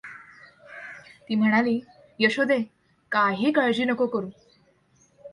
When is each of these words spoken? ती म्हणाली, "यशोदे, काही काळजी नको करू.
ती 1.29 1.35
म्हणाली, 1.35 1.79
"यशोदे, 2.19 2.57
काही 3.11 3.51
काळजी 3.51 3.85
नको 3.85 4.07
करू. 4.07 4.29